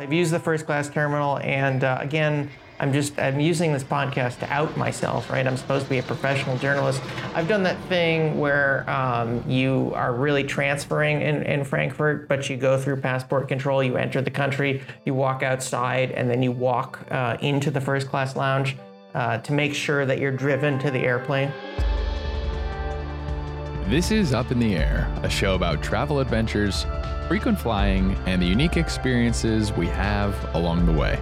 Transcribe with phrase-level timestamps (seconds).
[0.00, 4.38] I've used the first class terminal, and uh, again, I'm just I'm using this podcast
[4.38, 5.44] to out myself, right?
[5.44, 7.02] I'm supposed to be a professional journalist.
[7.34, 12.56] I've done that thing where um, you are really transferring in, in Frankfurt, but you
[12.56, 17.00] go through passport control, you enter the country, you walk outside, and then you walk
[17.10, 18.76] uh, into the first class lounge
[19.14, 21.52] uh, to make sure that you're driven to the airplane.
[23.88, 26.86] This is Up in the Air, a show about travel adventures,
[27.28, 31.20] frequent flying, and the unique experiences we have along the way.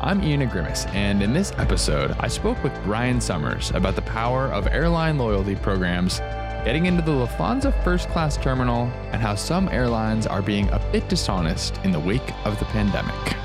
[0.00, 4.46] I'm Ian Agrimis, and in this episode, I spoke with Brian Summers about the power
[4.46, 6.20] of airline loyalty programs,
[6.64, 11.06] getting into the Lufthansa first class terminal, and how some airlines are being a bit
[11.10, 13.36] dishonest in the wake of the pandemic.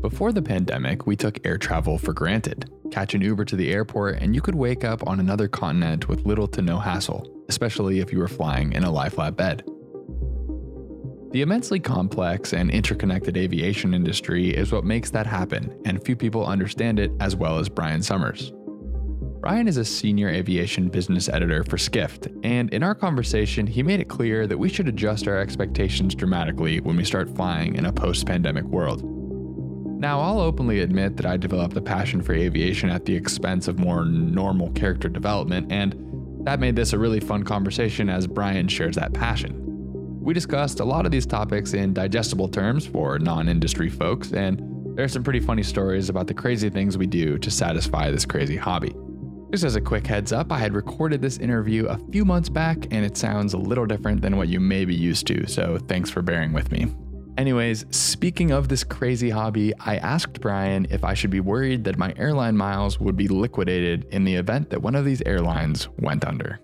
[0.00, 2.70] Before the pandemic, we took air travel for granted.
[2.90, 6.24] Catch an Uber to the airport, and you could wake up on another continent with
[6.24, 9.62] little to no hassle, especially if you were flying in a lie flat bed.
[11.30, 16.46] The immensely complex and interconnected aviation industry is what makes that happen, and few people
[16.46, 18.52] understand it as well as Brian Summers.
[19.40, 24.00] Brian is a senior aviation business editor for Skift, and in our conversation, he made
[24.00, 27.92] it clear that we should adjust our expectations dramatically when we start flying in a
[27.92, 29.17] post pandemic world.
[29.98, 33.80] Now, I'll openly admit that I developed a passion for aviation at the expense of
[33.80, 38.94] more normal character development, and that made this a really fun conversation as Brian shares
[38.94, 39.64] that passion.
[40.22, 44.62] We discussed a lot of these topics in digestible terms for non industry folks, and
[44.96, 48.24] there are some pretty funny stories about the crazy things we do to satisfy this
[48.24, 48.94] crazy hobby.
[49.50, 52.86] Just as a quick heads up, I had recorded this interview a few months back,
[52.92, 56.08] and it sounds a little different than what you may be used to, so thanks
[56.08, 56.86] for bearing with me.
[57.38, 61.96] Anyways, speaking of this crazy hobby, I asked Brian if I should be worried that
[61.96, 66.24] my airline miles would be liquidated in the event that one of these airlines went
[66.24, 66.58] under.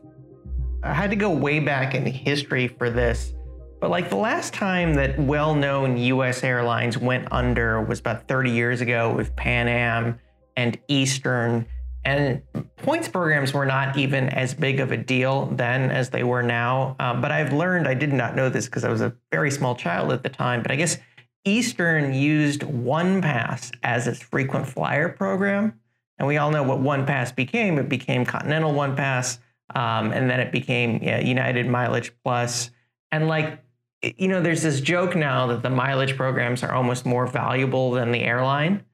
[0.83, 3.34] I had to go way back in history for this,
[3.81, 8.50] but like the last time that well known US airlines went under was about 30
[8.50, 10.19] years ago with Pan Am
[10.56, 11.66] and Eastern
[12.04, 12.42] and
[12.76, 16.97] points programs were not even as big of a deal then as they were now.
[17.00, 19.75] Um, but I've learned, I did not know this because I was a very small
[19.75, 20.98] child at the time, but I guess
[21.44, 25.81] Eastern used OnePass as its frequent flyer program.
[26.19, 27.78] And we all know what OnePass became.
[27.78, 29.38] It became Continental OnePass,
[29.75, 32.71] um, and then it became yeah, United Mileage Plus.
[33.10, 33.60] And like,
[34.03, 38.12] you know, there's this joke now that the mileage programs are almost more valuable than
[38.12, 38.84] the airline.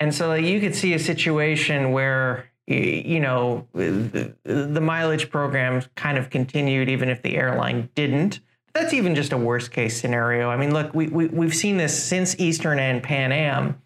[0.00, 6.18] And so you could see a situation where you know the, the mileage program kind
[6.18, 8.40] of continued even if the airline didn't.
[8.74, 10.50] That's even just a worst case scenario.
[10.50, 13.82] I mean, look, we, we we've seen this since Eastern and Pan Am.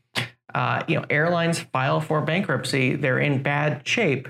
[0.54, 4.28] Uh, you know, airlines file for bankruptcy; they're in bad shape.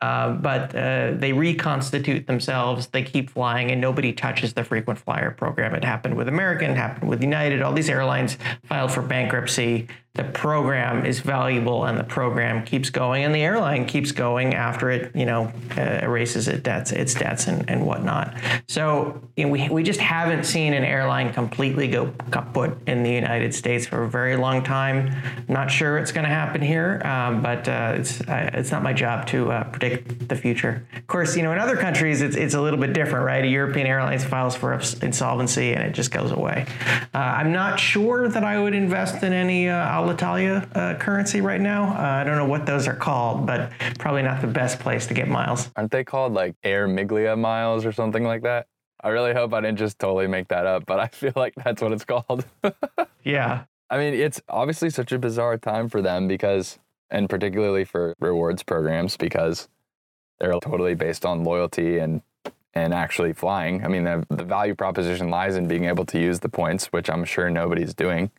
[0.00, 2.88] Uh, but uh, they reconstitute themselves.
[2.88, 5.74] They keep flying, and nobody touches the frequent flyer program.
[5.74, 7.62] It happened with American, it happened with United.
[7.62, 13.24] All these airlines filed for bankruptcy the program is valuable and the program keeps going
[13.24, 17.48] and the airline keeps going after it you know uh, erases its debts its debts
[17.48, 18.32] and, and whatnot.
[18.68, 23.10] So you know, we, we just haven't seen an airline completely go kaput in the
[23.10, 25.10] united states for a very long time.
[25.48, 28.92] Not sure it's going to happen here um, but uh, it's uh, it's not my
[28.92, 30.86] job to uh, predict the future.
[30.96, 33.44] Of course you know in other countries it's, it's a little bit different right?
[33.44, 36.66] A european airlines files for insolvency and it just goes away.
[37.12, 41.60] Uh, i'm not sure that i would invest in any uh, Alitalia uh, currency right
[41.60, 41.84] now.
[41.84, 45.14] Uh, I don't know what those are called, but probably not the best place to
[45.14, 45.70] get miles.
[45.76, 48.66] Aren't they called like Air Miglia miles or something like that?
[49.02, 51.80] I really hope I didn't just totally make that up, but I feel like that's
[51.80, 52.44] what it's called.
[53.24, 53.64] yeah.
[53.90, 56.78] I mean, it's obviously such a bizarre time for them because,
[57.10, 59.68] and particularly for rewards programs, because
[60.38, 62.22] they're totally based on loyalty and
[62.74, 63.84] and actually flying.
[63.84, 67.08] I mean, the, the value proposition lies in being able to use the points, which
[67.08, 68.32] I'm sure nobody's doing.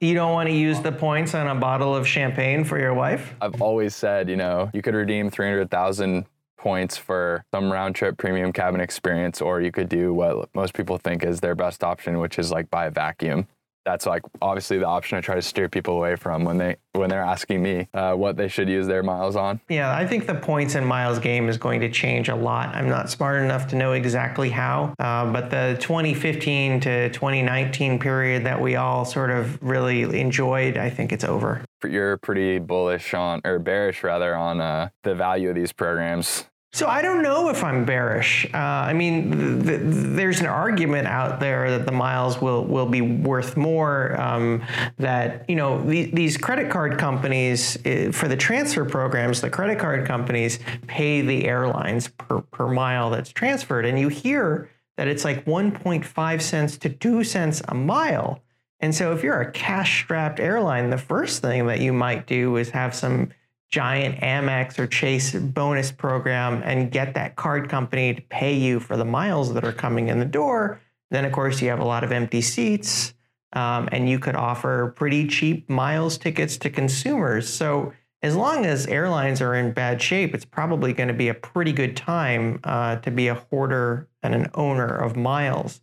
[0.00, 3.34] You don't want to use the points on a bottle of champagne for your wife?
[3.40, 6.24] I've always said, you know, you could redeem 300,000
[6.56, 10.98] points for some round trip premium cabin experience, or you could do what most people
[10.98, 13.48] think is their best option, which is like buy a vacuum
[13.88, 17.08] that's like obviously the option I try to steer people away from when they when
[17.08, 19.60] they're asking me uh, what they should use their miles on.
[19.70, 22.74] Yeah, I think the points and miles game is going to change a lot.
[22.74, 28.44] I'm not smart enough to know exactly how, uh, but the 2015 to 2019 period
[28.44, 31.64] that we all sort of really enjoyed, I think it's over.
[31.82, 36.44] You're pretty bullish on, or bearish rather, on uh, the value of these programs.
[36.72, 38.46] So I don't know if I'm bearish.
[38.52, 42.86] Uh, I mean, th- th- there's an argument out there that the miles will will
[42.86, 44.20] be worth more.
[44.20, 44.62] Um,
[44.98, 49.78] that you know the, these credit card companies uh, for the transfer programs, the credit
[49.78, 54.68] card companies pay the airlines per per mile that's transferred, and you hear
[54.98, 58.42] that it's like 1.5 cents to 2 cents a mile.
[58.80, 62.56] And so if you're a cash strapped airline, the first thing that you might do
[62.56, 63.30] is have some
[63.70, 68.96] giant Amex or Chase bonus program and get that card company to pay you for
[68.96, 70.80] the miles that are coming in the door.
[71.10, 73.14] Then, of course, you have a lot of empty seats,
[73.52, 77.48] um, and you could offer pretty cheap miles tickets to consumers.
[77.48, 81.34] So, as long as airlines are in bad shape, it's probably going to be a
[81.34, 85.80] pretty good time uh, to be a hoarder and an owner of miles.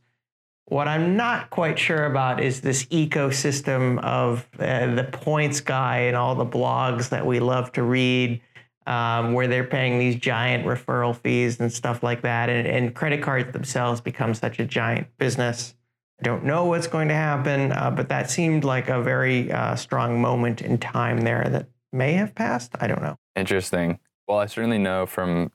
[0.67, 6.15] What I'm not quite sure about is this ecosystem of uh, the points guy and
[6.15, 8.41] all the blogs that we love to read,
[8.87, 12.49] um, where they're paying these giant referral fees and stuff like that.
[12.49, 15.75] And, and, credit cards themselves become such a giant business.
[16.19, 19.75] I don't know what's going to happen, uh, but that seemed like a very uh,
[19.75, 22.71] strong moment in time there that may have passed.
[22.79, 23.17] I don't know.
[23.35, 23.99] Interesting.
[24.27, 25.51] Well, I certainly know from,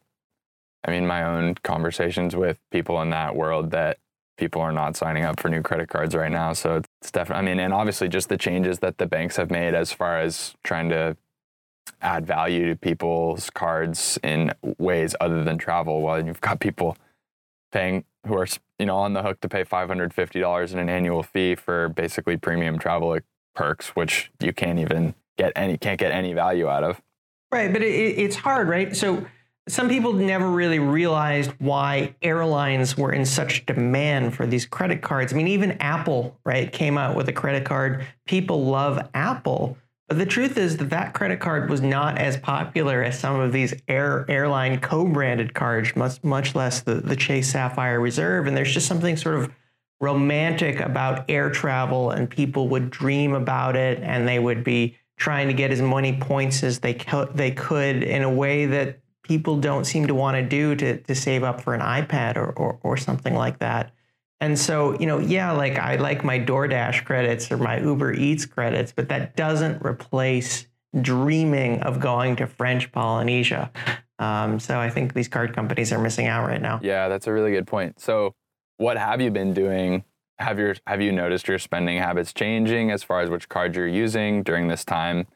[0.84, 3.98] I mean, my own conversations with people in that world that
[4.40, 6.54] people are not signing up for new credit cards right now.
[6.54, 9.74] So it's definitely, I mean, and obviously just the changes that the banks have made
[9.74, 11.16] as far as trying to
[12.00, 16.00] add value to people's cards in ways other than travel.
[16.00, 16.96] While you've got people
[17.70, 18.46] paying who are,
[18.78, 22.78] you know, on the hook to pay $550 in an annual fee for basically premium
[22.78, 23.18] travel
[23.54, 27.02] perks, which you can't even get any, can't get any value out of.
[27.52, 27.70] Right.
[27.70, 28.96] But it, it's hard, right?
[28.96, 29.26] So,
[29.70, 35.32] some people never really realized why airlines were in such demand for these credit cards.
[35.32, 38.06] I mean, even Apple, right, came out with a credit card.
[38.26, 39.78] People love Apple.
[40.08, 43.52] But the truth is that that credit card was not as popular as some of
[43.52, 48.48] these air airline co-branded cards, much much less the, the Chase Sapphire Reserve.
[48.48, 49.52] And there's just something sort of
[50.00, 55.46] romantic about air travel, and people would dream about it, and they would be trying
[55.46, 58.98] to get as many points as they co- they could in a way that
[59.30, 62.50] people don't seem to want to do to, to save up for an iPad or,
[62.50, 63.92] or, or something like that.
[64.40, 68.44] And so, you know, yeah, like I like my DoorDash credits or my Uber Eats
[68.44, 70.66] credits, but that doesn't replace
[71.00, 73.70] dreaming of going to French Polynesia.
[74.18, 76.80] Um, so I think these card companies are missing out right now.
[76.82, 78.00] Yeah, that's a really good point.
[78.00, 78.34] So,
[78.78, 80.02] what have you been doing?
[80.40, 83.86] Have your have you noticed your spending habits changing as far as which card you're
[83.86, 85.28] using during this time?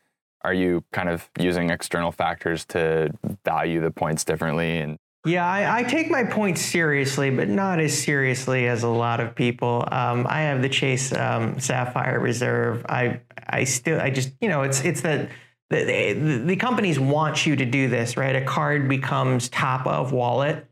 [0.45, 3.11] Are you kind of using external factors to
[3.45, 7.99] value the points differently and yeah, I, I, take my points seriously, but not as
[7.99, 9.83] seriously as a lot of people.
[9.91, 12.85] Um, I have the Chase um, Sapphire Reserve.
[12.91, 15.31] I I still I just you know it's it's that
[15.71, 18.37] the, the, the companies want you to do this, right?
[18.37, 20.67] A card becomes top of wallet,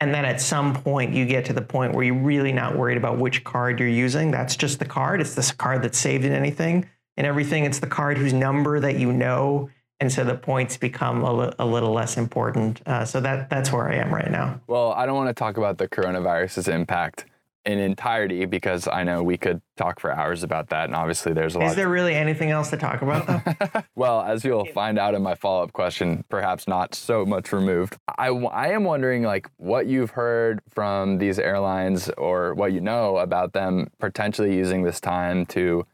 [0.00, 2.96] and then at some point you get to the point where you're really not worried
[2.96, 4.32] about which card you're using.
[4.32, 5.20] That's just the card.
[5.20, 7.64] It's this card that's saved in anything and everything.
[7.64, 9.70] It's the card whose number that you know,
[10.00, 12.80] and so the points become a, a little less important.
[12.86, 14.60] Uh, so that that's where I am right now.
[14.66, 17.26] Well, I don't want to talk about the coronavirus's impact
[17.64, 21.54] in entirety because I know we could talk for hours about that, and obviously there's
[21.54, 21.70] a lot.
[21.70, 23.82] Is there really anything else to talk about though?
[23.94, 27.96] well, as you'll find out in my follow-up question, perhaps not so much removed.
[28.18, 33.18] I, I am wondering like what you've heard from these airlines or what you know
[33.18, 35.86] about them potentially using this time to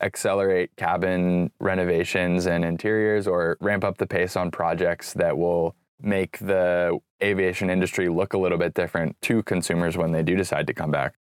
[0.00, 6.38] accelerate cabin renovations and interiors or ramp up the pace on projects that will make
[6.38, 10.74] the aviation industry look a little bit different to consumers when they do decide to
[10.74, 11.14] come back.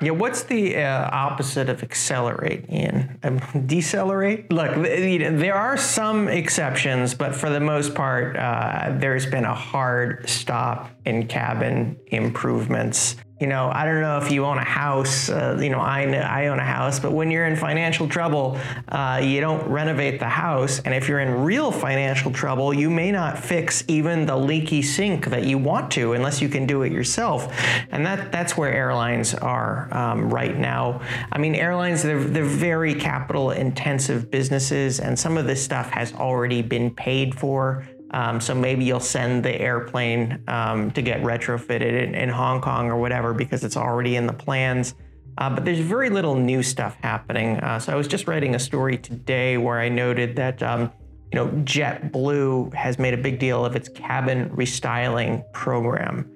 [0.00, 3.18] Yeah, what's the uh, opposite of accelerate, Ian?
[3.24, 4.52] Um, decelerate?
[4.52, 9.44] Look, you know, there are some exceptions, but for the most part, uh, there's been
[9.44, 14.64] a hard stop in cabin improvements you know, I don't know if you own a
[14.64, 18.58] house, uh, you know, I, I own a house, but when you're in financial trouble,
[18.88, 20.80] uh, you don't renovate the house.
[20.80, 25.26] And if you're in real financial trouble, you may not fix even the leaky sink
[25.26, 27.54] that you want to unless you can do it yourself.
[27.92, 31.00] And that, that's where airlines are um, right now.
[31.30, 36.12] I mean, airlines, they're, they're very capital intensive businesses, and some of this stuff has
[36.12, 37.86] already been paid for.
[38.12, 42.90] Um, so maybe you'll send the airplane um, to get retrofitted in, in, Hong Kong
[42.90, 44.94] or whatever because it's already in the plans.
[45.36, 47.58] Uh, but there's very little new stuff happening.
[47.58, 50.90] Uh, so I was just writing a story today where I noted that um,
[51.32, 56.30] you know JetBlue has made a big deal of its cabin restyling program.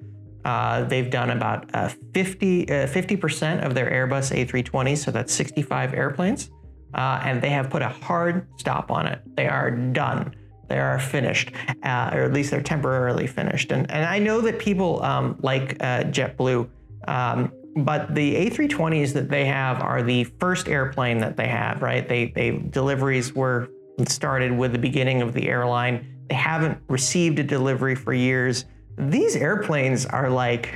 [0.44, 6.50] Uh, they've done about uh, 50 percent of their Airbus A320s, so that's 65 airplanes,
[6.94, 9.20] uh, and they have put a hard stop on it.
[9.36, 10.34] They are done
[10.72, 11.52] they are finished,
[11.82, 13.72] uh, or at least they're temporarily finished.
[13.72, 16.66] And, and I know that people um, like uh, JetBlue,
[17.06, 22.08] um, but the A320s that they have are the first airplane that they have, right?
[22.08, 23.68] They, they deliveries were
[24.08, 26.24] started with the beginning of the airline.
[26.30, 28.64] They haven't received a delivery for years.
[28.96, 30.74] These airplanes are like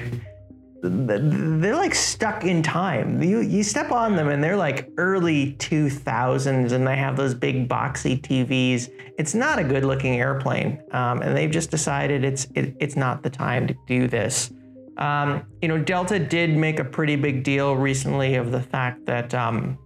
[0.88, 3.22] they're like stuck in time.
[3.22, 7.68] You you step on them and they're like early 2000s, and they have those big
[7.68, 8.90] boxy TVs.
[9.18, 13.22] It's not a good looking airplane, um, and they've just decided it's it, it's not
[13.22, 14.52] the time to do this.
[14.98, 19.34] Um, you know, Delta did make a pretty big deal recently of the fact that
[19.34, 19.78] um,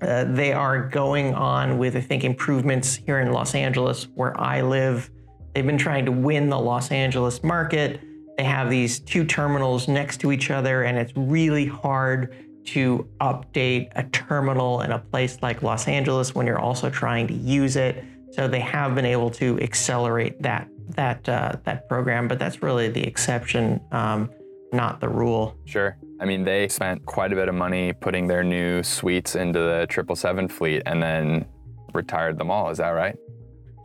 [0.00, 4.62] uh, they are going on with, I think, improvements here in Los Angeles, where I
[4.62, 5.10] live.
[5.54, 8.00] They've been trying to win the Los Angeles market.
[8.38, 13.90] They have these two terminals next to each other, and it's really hard to update
[13.96, 18.04] a terminal in a place like Los Angeles when you're also trying to use it.
[18.30, 22.88] So they have been able to accelerate that that uh, that program, but that's really
[22.88, 24.30] the exception, um,
[24.72, 25.58] not the rule.
[25.64, 25.96] Sure.
[26.20, 29.86] I mean, they spent quite a bit of money putting their new suites into the
[29.90, 31.44] 777 fleet and then
[31.92, 32.70] retired them all.
[32.70, 33.16] Is that right?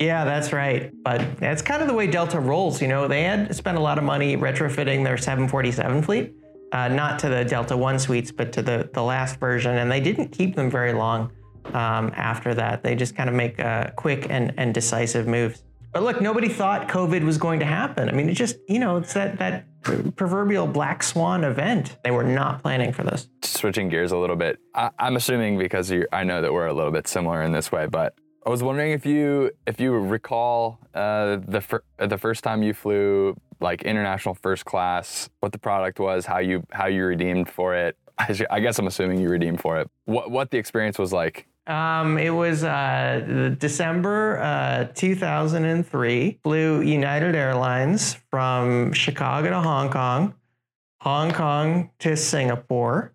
[0.04, 0.92] Yeah, that's right.
[1.02, 2.82] But that's kind of the way Delta rolls.
[2.82, 6.36] You know, they had spent a lot of money retrofitting their 747 fleet,
[6.74, 9.78] uh, not to the Delta One suites, but to the, the last version.
[9.78, 11.32] And they didn't keep them very long
[11.68, 12.84] um, after that.
[12.84, 15.64] They just kind of make uh, quick and, and decisive moves.
[15.94, 18.10] But look, nobody thought COVID was going to happen.
[18.10, 19.66] I mean, it just, you know, it's that, that
[20.16, 21.98] proverbial black swan event.
[22.04, 23.30] They were not planning for this.
[23.44, 26.92] Switching gears a little bit, I, am assuming because I know that we're a little
[26.92, 31.38] bit similar in this way, but I was wondering if you if you recall uh,
[31.48, 36.26] the fir- the first time you flew like international first class, what the product was,
[36.26, 37.98] how you how you redeemed for it.
[38.18, 39.90] I guess I'm assuming you redeemed for it.
[40.06, 41.48] What what the experience was like.
[41.66, 46.40] Um, it was uh, December uh, 2003.
[46.44, 50.34] Flew United Airlines from Chicago to Hong Kong,
[51.00, 53.14] Hong Kong to Singapore.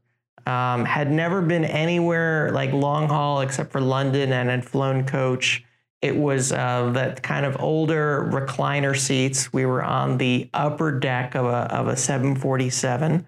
[0.49, 5.62] Um, had never been anywhere like long haul except for London and had flown coach.
[6.00, 9.52] It was uh, that kind of older recliner seats.
[9.52, 13.26] We were on the upper deck of a, of a 747.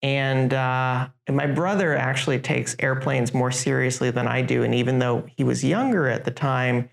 [0.00, 4.62] And, uh, my brother actually takes airplanes more seriously than I do.
[4.62, 6.88] And even though he was younger at the time,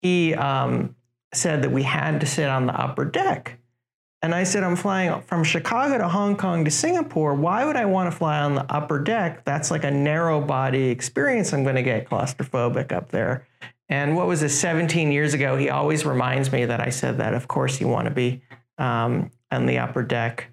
[0.00, 0.96] he um,
[1.34, 3.57] said that we had to sit on the upper deck.
[4.20, 7.34] And I said, I'm flying from Chicago to Hong Kong to Singapore.
[7.34, 9.44] Why would I want to fly on the upper deck?
[9.44, 11.52] That's like a narrow body experience.
[11.52, 13.46] I'm going to get claustrophobic up there.
[13.88, 15.56] And what was this, 17 years ago?
[15.56, 17.32] He always reminds me that I said that.
[17.32, 18.42] Of course, you want to be
[18.76, 20.48] um, on the upper deck.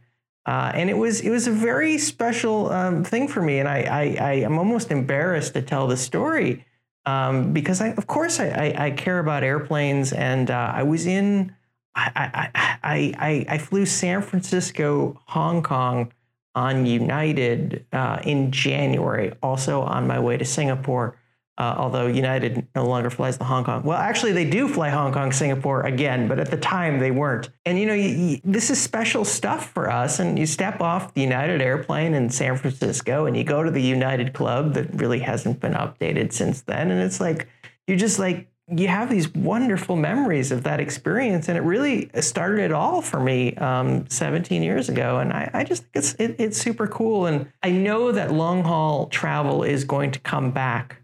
[0.45, 3.81] Uh, and it was it was a very special um, thing for me, and I,
[3.81, 6.63] I, I am almost embarrassed to tell the story
[7.07, 11.07] um, because I of course I, I, I care about airplanes, and uh, I was
[11.07, 11.55] in
[11.95, 12.49] I,
[12.83, 16.11] I, I, I flew San Francisco, Hong Kong
[16.53, 21.17] on United uh, in January, also on my way to Singapore.
[21.57, 23.81] Uh, although United no longer flies to Hong Kong.
[23.83, 27.49] Well, actually, they do fly Hong Kong, Singapore again, but at the time they weren't.
[27.65, 30.19] And you know, you, you, this is special stuff for us.
[30.19, 33.81] And you step off the United airplane in San Francisco and you go to the
[33.81, 36.91] United Club that really hasn't been updated since then.
[36.91, 37.47] And it's like,
[37.87, 42.63] you're just like you have these wonderful memories of that experience, and it really started
[42.63, 45.19] it all for me um, 17 years ago.
[45.19, 48.63] And I, I just think it's it, it's super cool, and I know that long
[48.63, 50.97] haul travel is going to come back,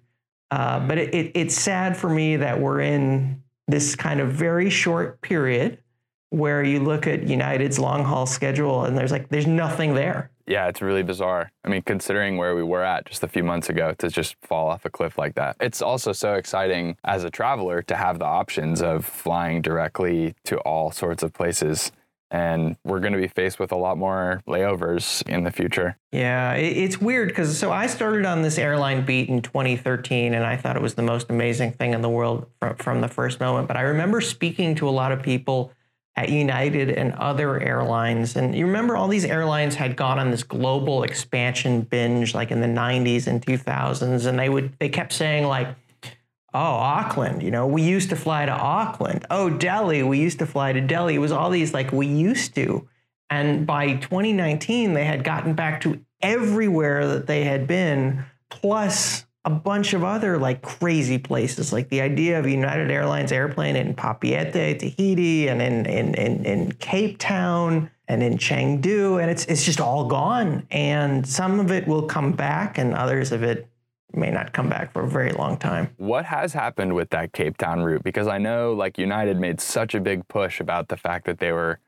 [0.50, 4.70] uh, but it, it, it's sad for me that we're in this kind of very
[4.70, 5.77] short period
[6.32, 10.68] where you look at United's long haul schedule, and there's like there's nothing there yeah,
[10.68, 11.52] it's really bizarre.
[11.64, 14.70] I mean, considering where we were at just a few months ago to just fall
[14.70, 15.56] off a cliff like that.
[15.60, 20.58] It's also so exciting as a traveler to have the options of flying directly to
[20.60, 21.92] all sorts of places.
[22.32, 25.98] And we're going to be faced with a lot more layovers in the future.
[26.14, 30.56] Yeah, it's weird because so I started on this airline beat in 2013 and I
[30.56, 33.68] thought it was the most amazing thing in the world from, the first moment.
[33.68, 35.74] But I remember speaking to a lot of people
[36.15, 38.36] at United and other airlines.
[38.36, 42.60] And you remember all these airlines had gone on this global expansion binge like in
[42.62, 45.70] the 90s and 2000s and they would they kept saying like
[46.53, 49.25] oh Auckland, you know, we used to fly to Auckland.
[49.30, 51.15] Oh Delhi, we used to fly to Delhi.
[51.15, 52.88] It was all these like we used to.
[53.30, 59.50] And by 2019 they had gotten back to everywhere that they had been plus a
[59.50, 64.80] bunch of other like crazy places, like the idea of United Airlines airplane in Papeete,
[64.80, 69.80] Tahiti, and in, in, in, in Cape Town and in Chengdu, and it's it's just
[69.80, 70.68] all gone.
[70.70, 73.68] And some of it will come back, and others of it
[74.14, 75.90] may not come back for a very long time.
[75.98, 78.04] What has happened with that Cape Town route?
[78.04, 81.52] Because I know like United made such a big push about the fact that they
[81.52, 81.80] were,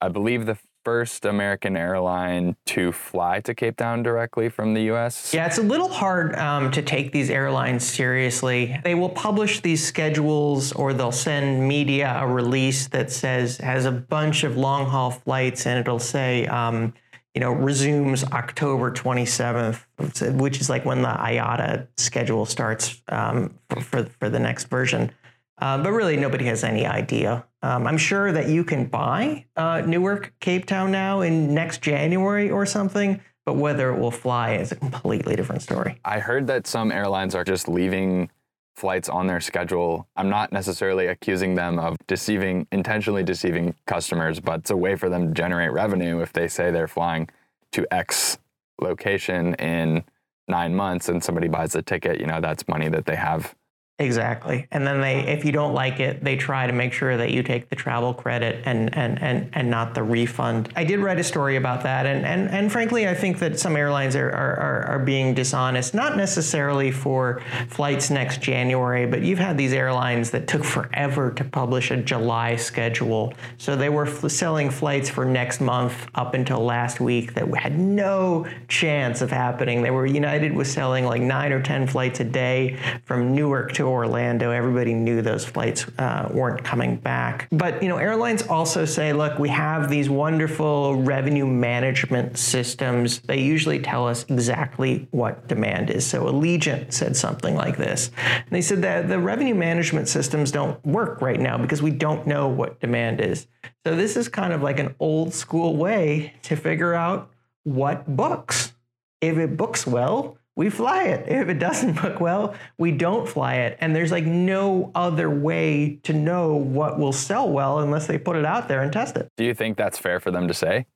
[0.00, 5.32] I believe the first American airline to fly to Cape Town directly from the US?
[5.32, 8.78] Yeah, it's a little hard um, to take these airlines seriously.
[8.84, 13.92] They will publish these schedules or they'll send media a release that says, has a
[13.92, 16.94] bunch of long haul flights and it'll say, um,
[17.34, 23.80] you know, resumes October 27th, which is like when the IATA schedule starts um, for,
[23.80, 25.10] for, for the next version.
[25.58, 27.44] Uh, but really, nobody has any idea.
[27.62, 32.50] Um, I'm sure that you can buy uh, Newark Cape Town now in next January
[32.50, 36.00] or something, but whether it will fly is a completely different story.
[36.04, 38.30] I heard that some airlines are just leaving
[38.74, 40.08] flights on their schedule.
[40.16, 45.08] I'm not necessarily accusing them of deceiving, intentionally deceiving customers, but it's a way for
[45.08, 47.28] them to generate revenue if they say they're flying
[47.72, 48.38] to X
[48.80, 50.04] location in
[50.48, 53.54] nine months and somebody buys a ticket, you know, that's money that they have
[54.02, 54.66] Exactly.
[54.72, 57.42] And then they, if you don't like it, they try to make sure that you
[57.42, 60.72] take the travel credit and and and, and not the refund.
[60.74, 63.76] I did write a story about that, and and, and frankly, I think that some
[63.76, 69.56] airlines are, are, are being dishonest, not necessarily for flights next January, but you've had
[69.56, 73.32] these airlines that took forever to publish a July schedule.
[73.56, 77.78] So they were f- selling flights for next month up until last week that had
[77.78, 79.82] no chance of happening.
[79.82, 83.86] They were United was selling like nine or ten flights a day from Newark to
[83.92, 84.50] Orlando.
[84.50, 87.48] Everybody knew those flights uh, weren't coming back.
[87.52, 93.20] But you know, airlines also say, look, we have these wonderful revenue management systems.
[93.20, 96.06] They usually tell us exactly what demand is.
[96.06, 98.10] So Allegiant said something like this.
[98.24, 102.26] And they said that the revenue management systems don't work right now because we don't
[102.26, 103.46] know what demand is.
[103.86, 107.30] So this is kind of like an old school way to figure out
[107.64, 108.72] what books.
[109.20, 111.28] If it books well, we fly it.
[111.28, 113.78] If it doesn't book well, we don't fly it.
[113.80, 118.36] And there's like no other way to know what will sell well unless they put
[118.36, 119.28] it out there and test it.
[119.36, 120.86] Do you think that's fair for them to say?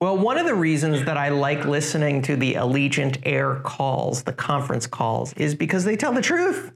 [0.00, 4.32] Well, one of the reasons that I like listening to the Allegiant Air calls, the
[4.32, 6.72] conference calls, is because they tell the truth.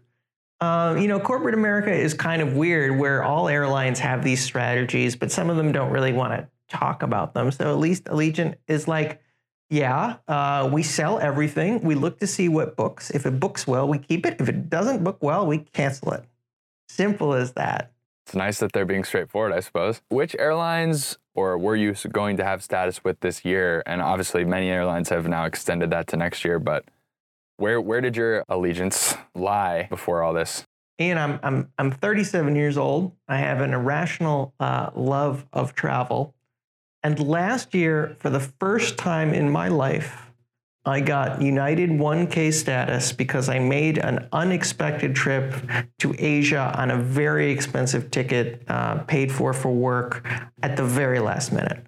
[0.61, 5.15] Uh, you know, corporate America is kind of weird where all airlines have these strategies,
[5.15, 7.51] but some of them don't really want to talk about them.
[7.51, 9.21] So at least Allegiant is like,
[9.71, 11.81] yeah, uh, we sell everything.
[11.81, 13.11] We look to see what books.
[13.11, 14.41] If it books well, we keep it.
[14.41, 16.25] If it doesn't book well, we cancel it.
[16.89, 17.93] Simple as that.
[18.27, 20.03] It's nice that they're being straightforward, I suppose.
[20.09, 23.83] Which airlines or were you going to have status with this year?
[23.87, 26.59] And obviously, many airlines have now extended that to next year.
[26.59, 26.85] But
[27.59, 30.65] where where did your allegiance lie before all this?
[31.01, 33.13] Ian, I'm I'm I'm 37 years old.
[33.29, 36.35] I have an irrational uh, love of travel.
[37.09, 40.31] And last year, for the first time in my life,
[40.85, 45.55] I got United 1K status because I made an unexpected trip
[46.01, 50.29] to Asia on a very expensive ticket, uh, paid for for work
[50.63, 51.83] at the very last minute.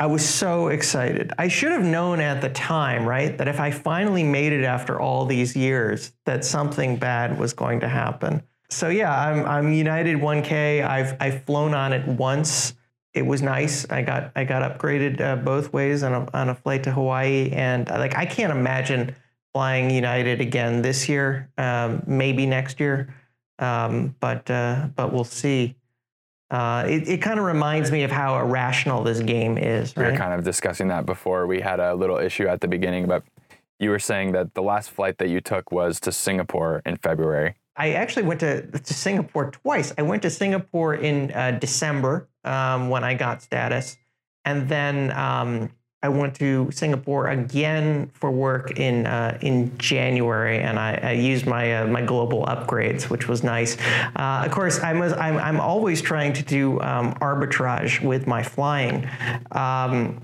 [0.00, 1.32] I was so excited.
[1.38, 4.98] I should have known at the time, right, that if I finally made it after
[4.98, 8.42] all these years, that something bad was going to happen.
[8.70, 10.84] So yeah, I'm I'm United 1K.
[10.84, 12.74] I've I've flown on it once
[13.12, 13.88] it was nice.
[13.90, 17.50] I got I got upgraded uh, both ways on a on a flight to Hawaii,
[17.52, 19.14] and uh, like I can't imagine
[19.52, 21.50] flying United again this year.
[21.58, 23.14] Um, maybe next year,
[23.58, 25.74] um, but uh, but we'll see.
[26.50, 29.96] Uh, it it kind of reminds me of how irrational this game is.
[29.96, 30.04] Right?
[30.04, 30.06] Right?
[30.06, 31.46] We were kind of discussing that before.
[31.46, 33.24] We had a little issue at the beginning, but
[33.80, 37.56] you were saying that the last flight that you took was to Singapore in February.
[37.76, 39.94] I actually went to, to Singapore twice.
[39.96, 43.96] I went to Singapore in uh, December um, when I got status,
[44.44, 45.70] and then um,
[46.02, 51.46] I went to Singapore again for work in uh, in January, and I, I used
[51.46, 53.76] my uh, my global upgrades, which was nice.
[54.16, 59.06] Uh, of course, I'm, I'm I'm always trying to do um, arbitrage with my flying,
[59.52, 60.18] um,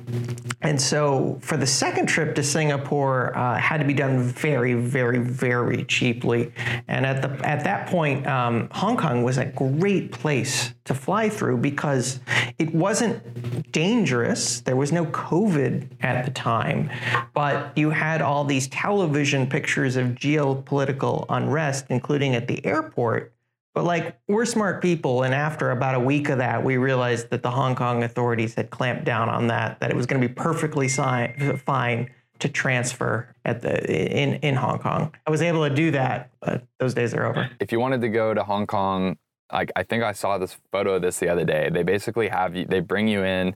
[0.62, 5.18] and so for the second trip to Singapore, uh, had to be done very very
[5.18, 6.52] very cheaply,
[6.88, 11.28] and at the at that point, um, Hong Kong was a great place to fly
[11.28, 12.20] through because
[12.58, 14.60] it wasn't dangerous.
[14.60, 16.90] There was no COVID at the time,
[17.34, 23.32] but you had all these television pictures of geopolitical unrest, including at the airport.
[23.74, 27.42] But like, we're smart people, and after about a week of that, we realized that
[27.42, 30.32] the Hong Kong authorities had clamped down on that, that it was going to be
[30.32, 31.28] perfectly si-
[31.66, 35.14] fine to transfer at the in in Hong Kong.
[35.26, 37.50] I was able to do that, but those days are over.
[37.60, 39.16] If you wanted to go to Hong Kong,
[39.52, 41.70] like I think I saw this photo of this the other day.
[41.72, 42.64] They basically have you.
[42.64, 43.54] They bring you in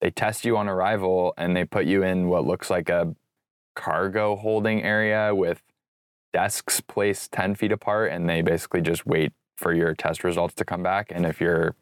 [0.00, 3.14] they test you on arrival and they put you in what looks like a
[3.74, 5.62] cargo holding area with
[6.32, 10.64] desks placed 10 feet apart and they basically just wait for your test results to
[10.64, 11.74] come back and if you're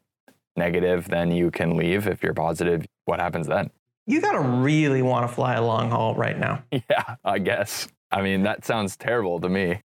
[0.55, 3.69] negative then you can leave if you're positive what happens then
[4.07, 6.63] You gotta really want to fly a long haul right now.
[6.71, 9.81] yeah i guess i mean that sounds terrible to me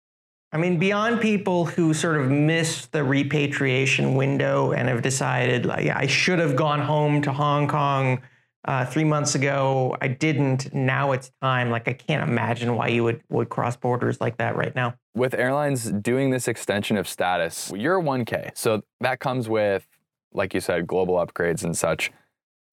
[0.53, 5.89] I mean, beyond people who sort of missed the repatriation window and have decided, like,
[5.89, 8.23] I should have gone home to Hong Kong
[8.69, 10.75] Uh, three months ago, I didn't.
[10.75, 11.71] Now it's time.
[11.71, 14.97] Like I can't imagine why you would would cross borders like that right now.
[15.15, 19.87] With airlines doing this extension of status, you're 1K, so that comes with,
[20.33, 22.11] like you said, global upgrades and such.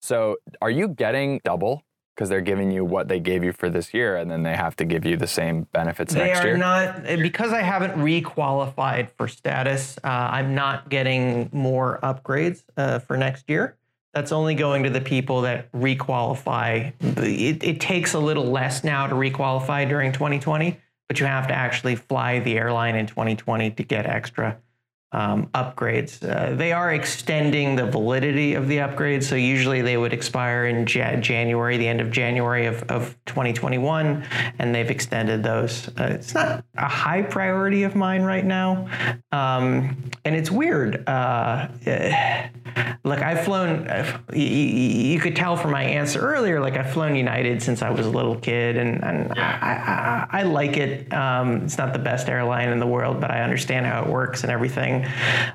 [0.02, 1.84] So are you getting double
[2.14, 4.76] because they're giving you what they gave you for this year, and then they have
[4.76, 6.56] to give you the same benefits They next are year?
[6.56, 9.98] not because I haven't requalified for status.
[10.04, 13.76] Uh, I'm not getting more upgrades uh, for next year.
[14.12, 16.92] That's only going to the people that requalify.
[17.18, 21.54] It, it takes a little less now to requalify during 2020, but you have to
[21.54, 24.56] actually fly the airline in 2020 to get extra
[25.14, 26.22] um, upgrades.
[26.22, 30.86] Uh, they are extending the validity of the upgrades, so usually they would expire in
[30.88, 34.26] Ja- January, the end of January of, of 2021,
[34.58, 35.88] and they've extended those.
[35.96, 38.88] Uh, it's not a high priority of mine right now,
[39.30, 41.08] um, and it's weird.
[41.08, 41.68] Uh,
[43.04, 43.88] look, I've flown.
[44.32, 46.60] You could tell from my answer earlier.
[46.60, 50.42] Like I've flown United since I was a little kid, and, and I, I, I
[50.42, 51.12] like it.
[51.12, 54.42] Um, it's not the best airline in the world, but I understand how it works
[54.42, 55.03] and everything.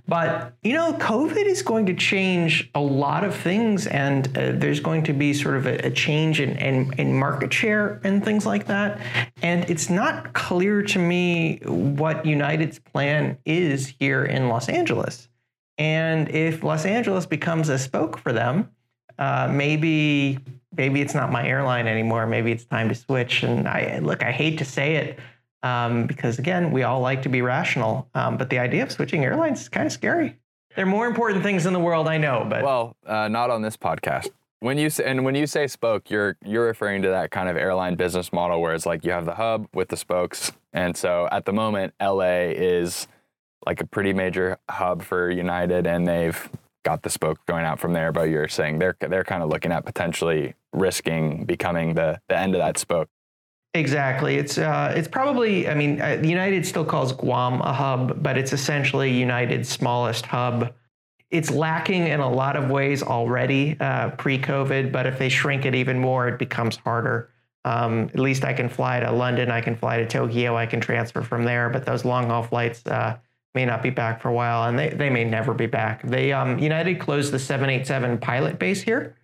[0.08, 4.80] But you know, COVID is going to change a lot of things, and uh, there's
[4.80, 8.46] going to be sort of a, a change in, in in market share and things
[8.46, 9.00] like that.
[9.42, 15.30] And it's not clear to me what United's plan is here in Los Angeles.
[15.78, 18.70] And if Los Angeles becomes a spoke for them,
[19.18, 20.40] uh, maybe
[20.76, 22.26] maybe it's not my airline anymore.
[22.26, 23.44] Maybe it's time to switch.
[23.44, 25.20] And I look, I hate to say it
[25.63, 29.24] um, because again, we all like to be rational, um, but the idea of switching
[29.24, 30.38] airlines is kind of scary.
[30.76, 33.62] There are more important things in the world, I know, but Well, uh, not on
[33.62, 34.30] this podcast.
[34.62, 37.56] When you say, and when you say spoke, you're you're referring to that kind of
[37.56, 41.30] airline business model where it's like you have the hub with the spokes, and so
[41.32, 43.08] at the moment, LA is
[43.65, 46.50] like a pretty major hub for United, and they've
[46.84, 48.12] got the spoke going out from there.
[48.12, 52.54] But you're saying they're they're kind of looking at potentially risking becoming the the end
[52.54, 53.10] of that spoke.
[53.75, 54.36] Exactly.
[54.38, 55.69] It's uh, it's probably.
[55.69, 60.73] I mean, uh, United still calls Guam a hub, but it's essentially United's smallest hub.
[61.29, 65.75] It's lacking in a lot of ways already uh, pre-COVID, but if they shrink it
[65.75, 67.29] even more, it becomes harder.
[67.63, 70.82] Um, at least I can fly to London, I can fly to Tokyo, I can
[70.82, 71.69] transfer from there.
[71.69, 73.17] But those long haul flights uh,
[73.53, 76.01] may not be back for a while, and they, they may never be back.
[76.01, 79.15] They um, United closed the 787 pilot base here.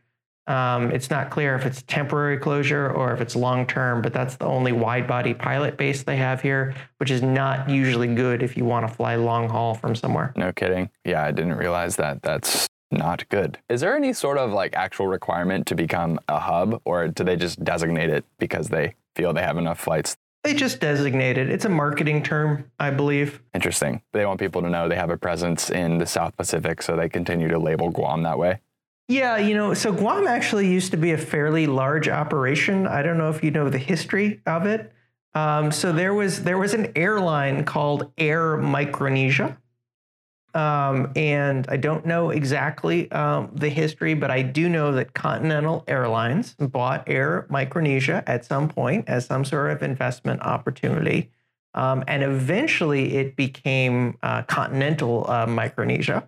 [0.47, 4.35] Um, it's not clear if it's temporary closure or if it's long term, but that's
[4.35, 8.55] the only wide body pilot base they have here, which is not usually good if
[8.55, 10.33] you want to fly long haul from somewhere.
[10.35, 10.89] No kidding.
[11.03, 12.21] Yeah, I didn't realize that.
[12.21, 13.57] That's not good.
[13.69, 17.35] Is there any sort of like actual requirement to become a hub, or do they
[17.35, 20.15] just designate it because they feel they have enough flights?
[20.43, 21.49] They just designate it.
[21.49, 23.41] It's a marketing term, I believe.
[23.55, 24.03] Interesting.
[24.13, 27.09] They want people to know they have a presence in the South Pacific, so they
[27.09, 28.59] continue to label Guam that way.
[29.07, 32.87] Yeah, you know, so Guam actually used to be a fairly large operation.
[32.87, 34.91] I don't know if you know the history of it.
[35.35, 39.57] Um, so there was there was an airline called Air Micronesia,
[40.55, 45.83] um, and I don't know exactly um, the history, but I do know that Continental
[45.87, 51.29] Airlines bought Air Micronesia at some point as some sort of investment opportunity,
[51.75, 56.27] um, and eventually it became uh, Continental uh, Micronesia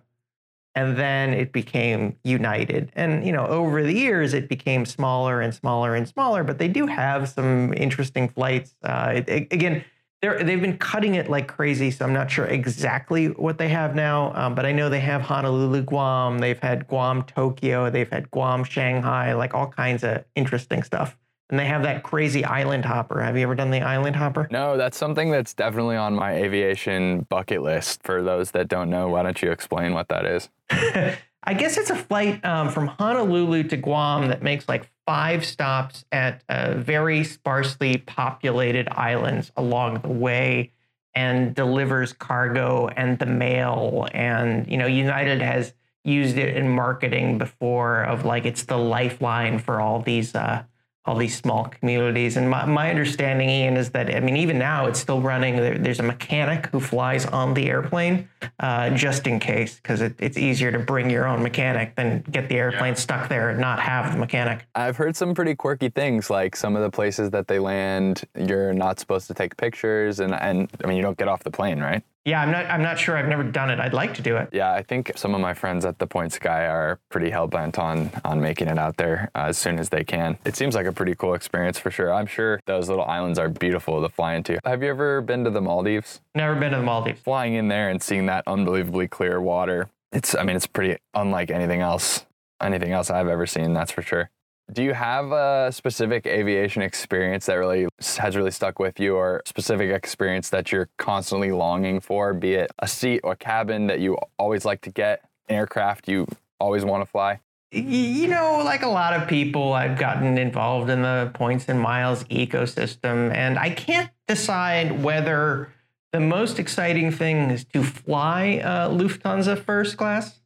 [0.78, 2.82] and then it became united.
[3.02, 6.68] And you know over the years it became smaller and smaller and smaller but they
[6.68, 8.70] do have some interesting flights.
[8.82, 9.84] Uh, it, it- again
[10.20, 13.94] they're, they've been cutting it like crazy so i'm not sure exactly what they have
[13.94, 16.40] now um, but i know they have honolulu guam.
[16.40, 17.76] They've had guam tokyo.
[17.94, 21.16] They've had guam shanghai like all kinds of interesting stuff
[21.50, 24.76] and they have that crazy island hopper have you ever done the island hopper No,
[24.76, 28.02] that's something that's definitely on my aviation bucket list.
[28.02, 30.48] For those that don't know, why don't you explain what that is?
[30.70, 36.04] I guess it's a flight um, from Honolulu to Guam that makes like five stops
[36.12, 40.72] at uh, very sparsely populated islands along the way
[41.14, 44.06] and delivers cargo and the mail.
[44.12, 45.72] And, you know, United has
[46.04, 50.34] used it in marketing before of like it's the lifeline for all these.
[50.34, 50.64] Uh,
[51.08, 52.36] all these small communities.
[52.36, 55.56] And my, my understanding, Ian, is that, I mean, even now it's still running.
[55.56, 58.28] There, there's a mechanic who flies on the airplane
[58.60, 62.50] uh, just in case, because it, it's easier to bring your own mechanic than get
[62.50, 64.66] the airplane stuck there and not have the mechanic.
[64.74, 68.74] I've heard some pretty quirky things, like some of the places that they land, you're
[68.74, 71.80] not supposed to take pictures, and and I mean, you don't get off the plane,
[71.80, 72.02] right?
[72.28, 72.66] Yeah, I'm not.
[72.66, 73.16] I'm not sure.
[73.16, 73.80] I've never done it.
[73.80, 74.50] I'd like to do it.
[74.52, 77.78] Yeah, I think some of my friends at the Points Guy are pretty hell bent
[77.78, 80.36] on on making it out there uh, as soon as they can.
[80.44, 82.12] It seems like a pretty cool experience for sure.
[82.12, 84.58] I'm sure those little islands are beautiful to fly into.
[84.66, 86.20] Have you ever been to the Maldives?
[86.34, 87.20] Never been to the Maldives.
[87.22, 91.50] Flying in there and seeing that unbelievably clear water, it's I mean, it's pretty unlike
[91.50, 92.26] anything else
[92.60, 94.30] anything else I've ever seen, that's for sure.
[94.70, 99.40] Do you have a specific aviation experience that really has really stuck with you, or
[99.46, 104.18] specific experience that you're constantly longing for, be it a seat or cabin that you
[104.38, 106.26] always like to get, aircraft you
[106.60, 107.40] always want to fly?
[107.72, 112.24] You know, like a lot of people, I've gotten involved in the points and miles
[112.24, 115.72] ecosystem, and I can't decide whether
[116.12, 120.40] the most exciting thing is to fly uh, Lufthansa first class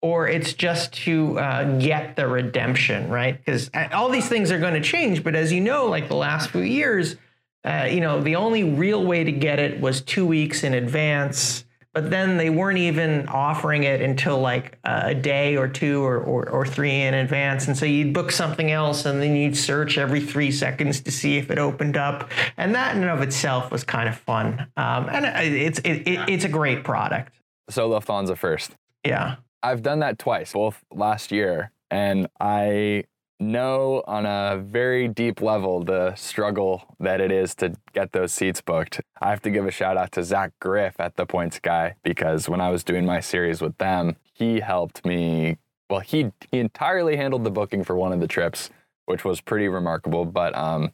[0.00, 3.36] or it's just to uh, get the redemption, right?
[3.36, 5.24] Because uh, all these things are going to change.
[5.24, 7.16] But as you know, like the last few years,
[7.64, 11.64] uh, you know, the only real way to get it was two weeks in advance.
[11.94, 16.48] But then they weren't even offering it until like a day or two or, or,
[16.48, 17.66] or three in advance.
[17.66, 21.38] And so you'd book something else and then you'd search every three seconds to see
[21.38, 22.30] if it opened up.
[22.56, 24.68] And that in and of itself was kind of fun.
[24.76, 27.34] Um, and it's, it, it, it's a great product.
[27.68, 28.76] So Lufthansa first.
[29.04, 29.36] Yeah.
[29.62, 33.04] I've done that twice, both last year, and I
[33.40, 38.60] know on a very deep level the struggle that it is to get those seats
[38.60, 39.00] booked.
[39.20, 42.48] I have to give a shout out to Zach Griff at the Points Guy because
[42.48, 45.58] when I was doing my series with them, he helped me.
[45.90, 48.70] Well, he he entirely handled the booking for one of the trips,
[49.06, 50.24] which was pretty remarkable.
[50.24, 50.92] But um,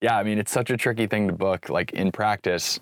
[0.00, 2.80] yeah, I mean, it's such a tricky thing to book, like in practice,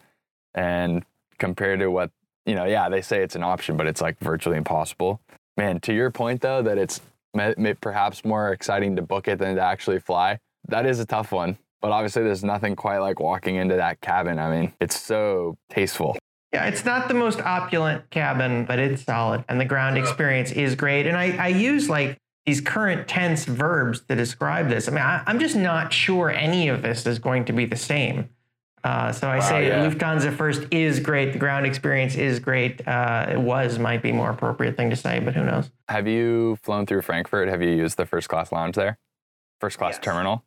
[0.55, 1.05] and
[1.39, 2.11] compared to what
[2.49, 5.21] you know, yeah, they say it's an option, but it's like virtually impossible.
[5.59, 7.03] Man, to your point though, that it's
[7.81, 10.39] perhaps more exciting to book it than to actually fly.
[10.67, 11.59] That is a tough one.
[11.83, 14.39] But obviously, there's nothing quite like walking into that cabin.
[14.39, 16.17] I mean, it's so tasteful.
[16.53, 19.45] Yeah, it's not the most opulent cabin, but it's solid.
[19.49, 21.07] And the ground experience is great.
[21.07, 24.89] And I, I use like these current tense verbs to describe this.
[24.89, 27.77] I mean, I, I'm just not sure any of this is going to be the
[27.77, 28.31] same.
[28.85, 29.87] Uh, so I wow, say yeah.
[29.87, 31.33] Lufthansa first is great.
[31.33, 32.87] The ground experience is great.
[32.87, 35.71] Uh, it was might be more appropriate thing to say, but who knows?
[35.89, 37.49] Have you flown through Frankfurt?
[37.49, 38.99] Have you used the first class lounge there?
[39.61, 40.05] First class yes.
[40.05, 40.45] terminal?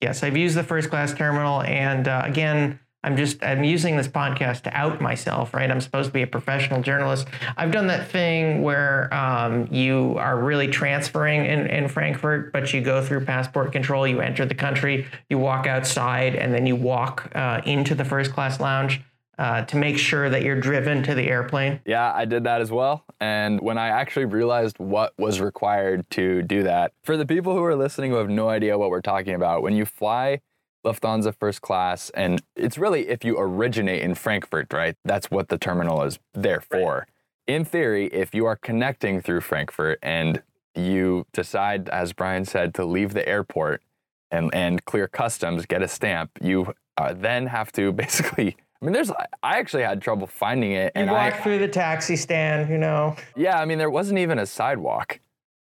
[0.00, 4.08] Yes, I've used the first class terminal, and uh, again, I'm just I'm using this
[4.08, 5.70] podcast to out myself, right?
[5.70, 7.28] I'm supposed to be a professional journalist.
[7.56, 12.80] I've done that thing where um, you are really transferring in, in Frankfurt, but you
[12.80, 17.30] go through passport control, you enter the country, you walk outside, and then you walk
[17.34, 19.02] uh, into the first class lounge.
[19.36, 21.80] Uh, to make sure that you're driven to the airplane?
[21.84, 23.04] Yeah, I did that as well.
[23.18, 27.64] And when I actually realized what was required to do that, for the people who
[27.64, 30.40] are listening who have no idea what we're talking about, when you fly
[30.84, 32.10] Lufthansa first class.
[32.10, 34.96] And it's really if you originate in Frankfurt, right?
[35.04, 36.94] That's what the terminal is there for.
[36.94, 37.08] Right.
[37.46, 40.42] In theory, if you are connecting through Frankfurt and
[40.74, 43.82] you decide, as Brian said, to leave the airport
[44.30, 48.56] and, and clear customs, get a stamp, you uh, then have to basically.
[48.80, 49.10] I mean, there's.
[49.10, 50.92] I actually had trouble finding it.
[50.94, 53.16] You and walk I, through the taxi stand, you know.
[53.34, 55.20] Yeah, I mean, there wasn't even a sidewalk.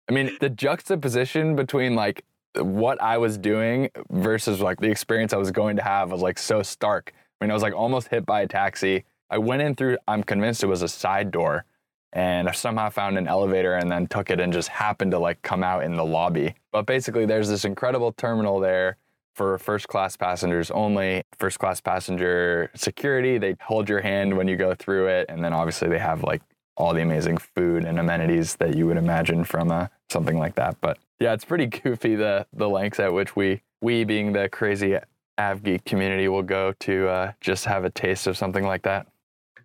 [0.08, 2.24] I mean, the juxtaposition between like
[2.56, 6.38] what I was doing versus like the experience I was going to have was like
[6.38, 7.12] so stark.
[7.40, 9.04] I mean, I was like almost hit by a taxi.
[9.30, 11.64] I went in through, I'm convinced it was a side door
[12.12, 15.40] and I somehow found an elevator and then took it and just happened to like
[15.42, 16.54] come out in the lobby.
[16.72, 18.96] But basically, there's this incredible terminal there
[19.34, 21.22] for first class passengers only.
[21.38, 25.26] First class passenger security, they hold your hand when you go through it.
[25.28, 26.42] And then obviously, they have like
[26.76, 30.76] all the amazing food and amenities that you would imagine from a, something like that.
[30.80, 34.96] But yeah, it's pretty goofy the the lengths at which we we being the crazy
[35.38, 39.06] AvGeek community will go to uh, just have a taste of something like that.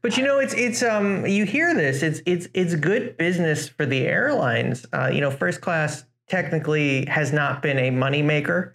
[0.01, 3.85] But you know, it's it's um you hear this, it's it's it's good business for
[3.85, 4.85] the airlines.
[4.93, 8.73] Uh, you know, first class technically has not been a moneymaker,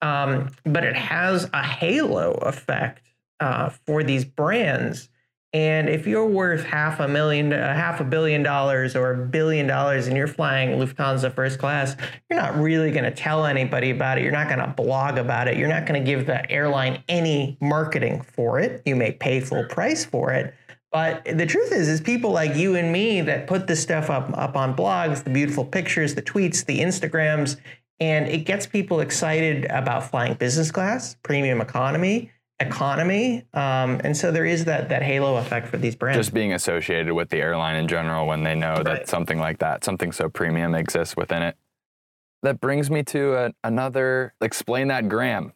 [0.00, 3.02] um, but it has a halo effect
[3.40, 5.08] uh, for these brands
[5.52, 9.66] and if you're worth half a million, uh, half a billion dollars or a billion
[9.66, 11.96] dollars and you're flying Lufthansa first class,
[12.28, 14.22] you're not really going to tell anybody about it.
[14.22, 15.56] You're not going to blog about it.
[15.56, 18.80] You're not going to give the airline any marketing for it.
[18.84, 20.54] You may pay full price for it.
[20.92, 24.30] But the truth is, is people like you and me that put this stuff up,
[24.34, 27.56] up on blogs, the beautiful pictures, the tweets, the Instagrams,
[27.98, 32.30] and it gets people excited about flying business class, premium economy
[32.60, 33.44] economy.
[33.54, 36.18] Um, and so there is that that halo effect for these brands.
[36.18, 38.84] Just being associated with the airline in general when they know right.
[38.84, 41.56] that something like that, something so premium exists within it.
[42.42, 45.52] That brings me to a, another explain that Graham.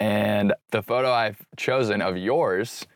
[0.00, 2.86] And the photo I've chosen of yours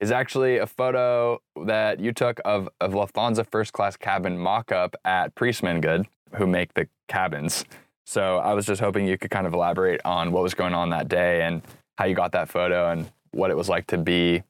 [0.00, 4.94] is actually a photo that you took of, of Lufthansa first class cabin mock up
[5.04, 7.64] at PriestmanGoode, who make the cabins.
[8.06, 10.90] So I was just hoping you could kind of elaborate on what was going on
[10.90, 11.62] that day and
[11.98, 14.42] how you got that photo and what it was like to be,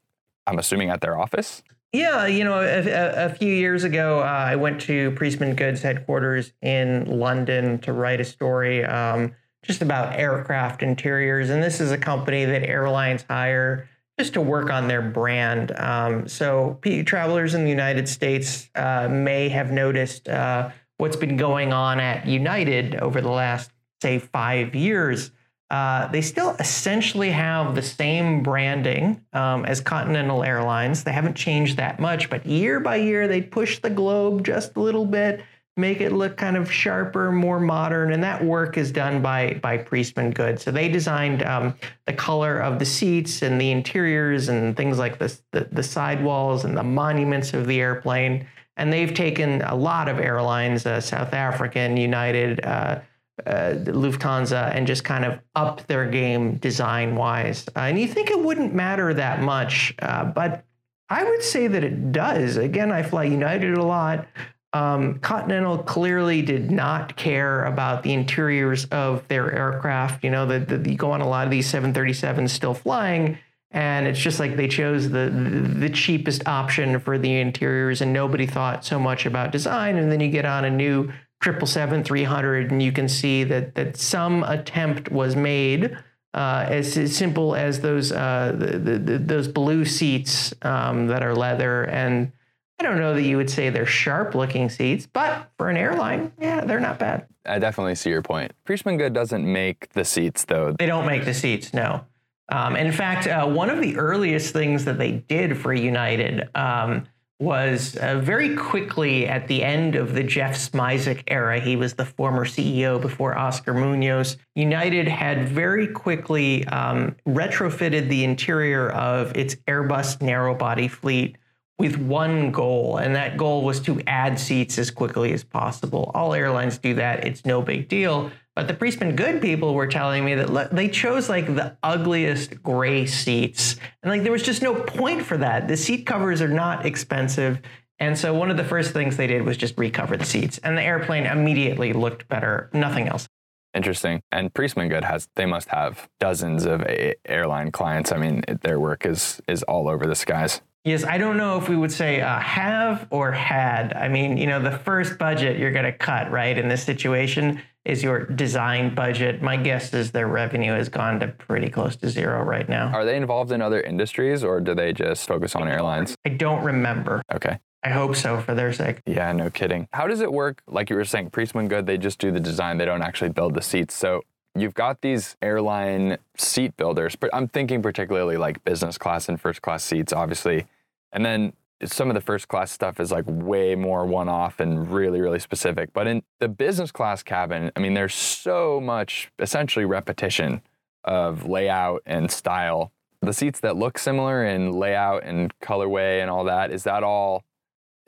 [0.45, 1.63] I'm assuming, at their office.
[1.91, 7.05] Yeah, you know, a, a few years ago, uh, I went to PriestmanGoode's headquarters in
[7.05, 8.85] London to write a story.
[8.85, 9.33] Um,
[9.63, 11.49] just about aircraft interiors.
[11.49, 15.71] And this is a company that airlines hire just to work on their brand.
[15.71, 21.73] Um, so, travelers in the United States uh, may have noticed uh, what's been going
[21.73, 25.31] on at United over the last, say, five years.
[25.69, 31.03] Uh, they still essentially have the same branding um, as Continental Airlines.
[31.03, 34.79] They haven't changed that much, but year by year, they push the globe just a
[34.79, 35.41] little bit
[35.79, 38.11] make it look kind of sharper, more modern.
[38.11, 40.59] And that work is done by by PriestmanGoode.
[40.59, 45.17] So they designed um, the color of the seats and the interiors and things like
[45.17, 48.45] this, the, the sidewalls and the monuments of the airplane.
[48.77, 52.99] And they've taken a lot of airlines, uh, South African, United, uh,
[53.45, 57.67] uh, Lufthansa, and just kind of up their game design wise.
[57.75, 60.65] Uh, and you think it wouldn't matter that much, uh, but
[61.09, 62.57] I would say that it does.
[62.57, 64.27] Again, I fly United a lot.
[64.71, 70.23] Um, Continental clearly did not care about the interiors of their aircraft.
[70.23, 73.39] You know, that the, you go on a lot of these 737s still flying,
[73.71, 78.45] and it's just like they chose the, the cheapest option for the interiors, and nobody
[78.45, 79.97] thought so much about design.
[79.97, 81.11] And then you get on a new
[81.43, 85.97] 777 300, and you can see that that some attempt was made.
[86.31, 91.33] Uh, as, as, simple as those uh, the, the, those blue seats um, that are
[91.33, 92.31] leather and
[92.79, 96.31] I don't know that you would say they're sharp looking seats, but for an airline,
[96.39, 97.27] yeah, they're not bad.
[97.45, 98.53] I definitely see your point.
[98.65, 100.73] PriestmanGoode doesn't make the seats, though.
[100.79, 102.05] They don't make the seats, no.
[102.47, 107.05] Um, in fact, uh, one of the earliest things that they did for United um,
[107.39, 111.59] was uh, very quickly at the end of the Jeff Smisek era.
[111.59, 114.37] He was the former CEO before Oscar Munoz.
[114.55, 121.37] United had very quickly um, retrofitted the interior of its Airbus narrowbody fleet
[121.77, 126.11] with one goal, and that goal was to add seats as quickly as possible.
[126.13, 128.31] All airlines do that, it's no big deal.
[128.59, 133.05] But the PriestmanGoode people were telling me that look, they chose like the ugliest gray
[133.05, 133.77] seats.
[134.03, 135.69] And like there was just no point for that.
[135.69, 137.61] The seat covers are not expensive.
[137.99, 140.57] And so one of the first things they did was just recover the seats.
[140.57, 143.29] And the airplane immediately looked better, nothing else.
[143.73, 144.21] Interesting.
[144.29, 146.83] And PriestmanGoode has they must have dozens of
[147.23, 148.11] airline clients.
[148.11, 150.59] I mean, their work is is all over the skies.
[150.83, 153.93] Yes, I don't know if we would say uh, have or had.
[153.93, 157.61] I mean, you know, the first budget you're going to cut, right, in this situation
[157.85, 159.41] is your design budget.
[159.41, 162.93] My guess is their revenue has gone to pretty close to zero right now.
[162.93, 166.15] Are they involved in other industries or do they just focus on airlines?
[166.25, 167.21] I don't remember.
[167.33, 167.59] Okay.
[167.81, 169.01] I hope so for their sake.
[169.05, 169.87] Yeah, no kidding.
[169.93, 170.61] How does it work?
[170.67, 173.61] Like you were saying, PriestmanGoode, they just do the design, they don't actually build the
[173.61, 173.95] seats.
[173.95, 179.39] So you've got these airline seat builders, but I'm thinking particularly like business class and
[179.39, 180.65] first class seats, obviously.
[181.13, 181.53] And then
[181.85, 185.39] some of the first class stuff is like way more one off and really, really
[185.39, 185.93] specific.
[185.93, 190.61] But in the business class cabin, I mean, there's so much essentially repetition
[191.03, 192.91] of layout and style.
[193.21, 197.43] The seats that look similar in layout and colorway and all that, is that all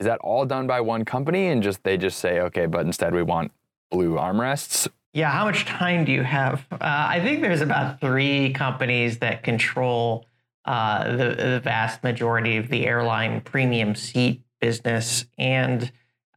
[0.00, 3.14] is that all done by one company and just they just say, okay, but instead
[3.14, 3.52] we want
[3.90, 4.88] blue armrests?
[5.14, 6.66] Yeah, how much time do you have?
[6.72, 10.26] Uh, I think there's about three companies that control
[10.64, 15.26] uh, the, the vast majority of the airline premium seat business.
[15.38, 15.90] And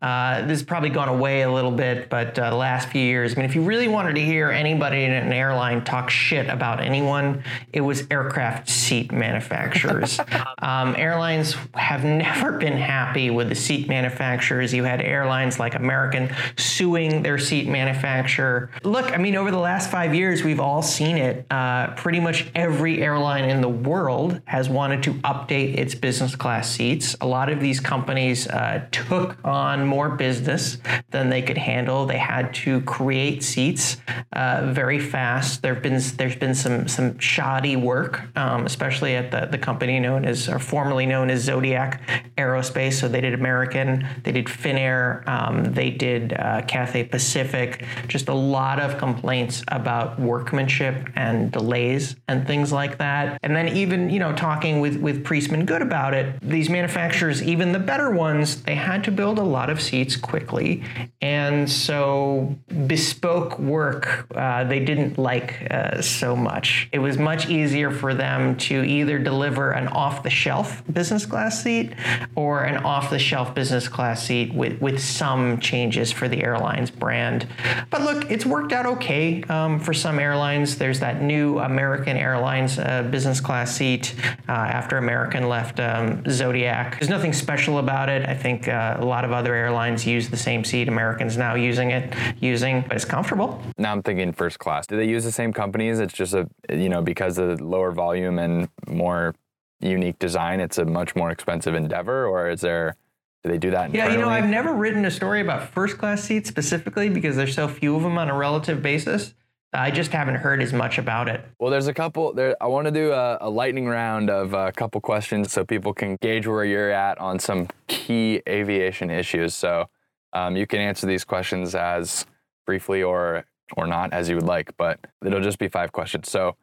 [0.06, 3.34] uh, this has probably gone away a little bit, but uh, the last few years,
[3.34, 6.80] I mean, if you really wanted to hear anybody in an airline talk shit about
[6.80, 10.20] anyone, it was aircraft seat manufacturers.
[10.60, 14.76] um, airlines have never been happy with the seat manufacturers.
[14.76, 18.70] You had airlines like American suing their seat manufacturer.
[18.84, 21.48] Look, I mean, over the last five years, we've all seen it.
[21.50, 26.70] Uh, pretty much every airline in the world has wanted to update its business class
[26.70, 27.16] seats.
[27.22, 30.78] A lot of these companies uh, took on more business
[31.12, 32.06] than they could handle.
[32.06, 33.96] They had to create seats
[34.34, 35.62] uh, very fast.
[35.62, 40.26] There've been there's been some some shoddy work, um, especially at the, the company known
[40.26, 42.02] as or formerly known as Zodiac
[42.38, 42.94] Aerospace.
[43.00, 47.86] So they did American, they did Finnair, um, they did uh, Cathay Pacific.
[48.10, 53.40] Just a lot of complaints about workmanship and delays and things like that.
[53.44, 57.80] And then even you know talking with with PriestmanGoode about it, these manufacturers, even the
[57.80, 60.84] better ones, they had to build a lot of of seats quickly.
[61.22, 62.56] And so
[62.88, 66.90] bespoke work, uh, they didn't like uh, so much.
[66.92, 71.62] It was much easier for them to either deliver an off the shelf business class
[71.62, 71.94] seat
[72.36, 76.92] or an off the shelf business class seat with, with some changes for the airline's
[76.92, 77.48] brand.
[77.90, 80.78] But look, it's worked out okay um, for some airlines.
[80.78, 84.16] There's that new American Airlines uh, business class seat
[84.48, 87.00] uh, after American left um, Zodiac.
[87.00, 88.28] There's nothing special about it.
[88.28, 91.92] I think uh, a lot of other airlines use the same seat Americans now using
[91.92, 93.62] it using, but it's comfortable.
[93.78, 94.86] Now I'm thinking first class.
[94.88, 96.00] Do they use the same companies?
[96.00, 99.34] It's just a you know because of lower volume and more
[99.80, 102.96] unique design, it's a much more expensive endeavor, or is there?
[103.44, 103.94] Do they do that?
[103.94, 104.30] Yeah, you know.
[104.30, 108.02] I've never written a story about first class seats specifically because there's so few of
[108.02, 109.36] them on a relative basis.
[109.76, 111.44] I just haven't heard as much about it.
[111.60, 112.34] Well, there's a couple.
[112.34, 115.94] There, I want to do a, a lightning round of a couple questions so people
[115.94, 119.54] can gauge where you're at on some key aviation issues.
[119.54, 119.86] So
[120.34, 122.26] um, you can answer these questions as
[122.66, 123.46] briefly or
[123.78, 126.30] or not as you would like, but it'll just be five questions.
[126.30, 126.56] So,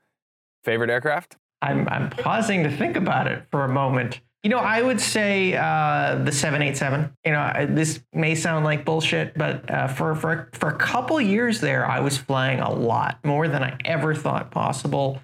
[0.62, 1.36] favorite aircraft?
[1.60, 4.20] I'm, I'm pausing to think about it for a moment.
[4.42, 7.16] You know, I would say uh, the 787.
[7.24, 11.20] You know, I- this may sound like bullshit, but uh, for, for, for a couple
[11.20, 15.20] years there, I was flying a lot more than I ever thought possible.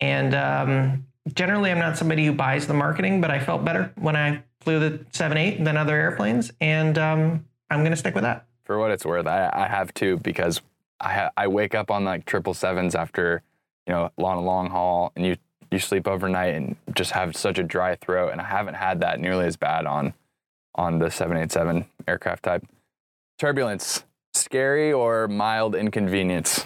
[0.00, 4.16] And um, generally, I'm not somebody who buys the marketing, but I felt better when
[4.16, 6.50] I flew the 78 than other airplanes.
[6.60, 8.46] And um, I'm going to stick with that.
[8.64, 10.62] For what it's worth, I, I have two because
[10.98, 13.42] I ha- I wake up on like triple sevens after
[13.88, 15.36] you know on a long haul, and you
[15.72, 19.20] you sleep overnight and just have such a dry throat, and I haven't had that
[19.20, 20.14] nearly as bad on
[20.74, 22.66] on the 787 aircraft type.
[23.38, 24.04] Turbulence,
[24.34, 26.64] scary or mild inconvenience?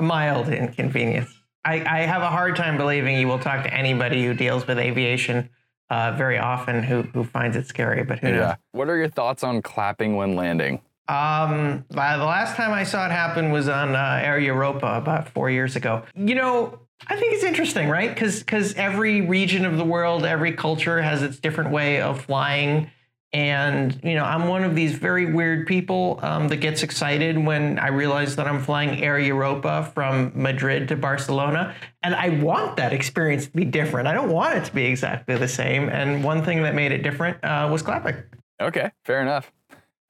[0.00, 1.30] mild inconvenience.
[1.64, 4.78] I, I have a hard time believing you will talk to anybody who deals with
[4.78, 5.50] aviation
[5.90, 8.40] uh, very often who, who finds it scary, but who knows?
[8.40, 8.56] Yeah.
[8.72, 10.80] What are your thoughts on clapping when landing?
[11.08, 15.30] Um, uh, the last time I saw it happen was on uh, Air Europa about
[15.30, 16.02] four years ago.
[16.14, 18.10] You know, I think it's interesting, right?
[18.10, 22.90] Because because every region of the world, every culture has its different way of flying.
[23.32, 27.78] And you know, I'm one of these very weird people um, that gets excited when
[27.78, 32.92] I realize that I'm flying Air Europa from Madrid to Barcelona, and I want that
[32.92, 34.08] experience to be different.
[34.08, 35.88] I don't want it to be exactly the same.
[35.88, 38.16] And one thing that made it different uh, was clapping.
[38.60, 39.52] Okay, fair enough.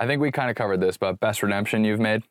[0.01, 2.23] I think we kind of covered this, but best redemption you've made?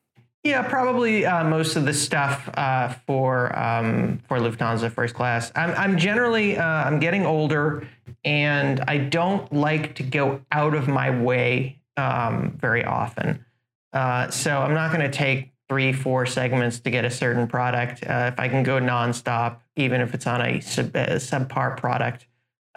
[0.44, 5.52] Yeah, probably uh, most of the stuff uh, for um, for Lufthansa first class.
[5.56, 7.88] I'm, I'm generally uh, I'm getting older,
[8.24, 13.44] and I don't like to go out of my way um, very often.
[13.92, 18.04] Uh, so I'm not going to take three, four segments to get a certain product.
[18.06, 22.28] Uh, if I can go nonstop, even if it's on a, sub, a subpar product,